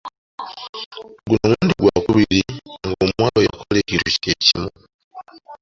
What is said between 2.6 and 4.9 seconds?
ng'omuwala oyo akola ekintu kye kimu.